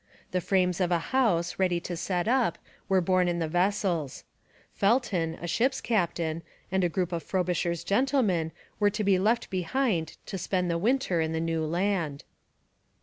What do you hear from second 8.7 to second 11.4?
were to be left behind to spend the winter in the